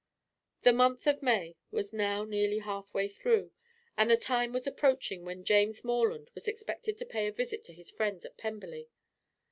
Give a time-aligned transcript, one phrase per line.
[0.63, 3.51] The month of May was now nearly half way through,
[3.95, 7.73] and the time was approaching when James Morland was expected to pay a visit to
[7.73, 8.89] his friends at Pemberley.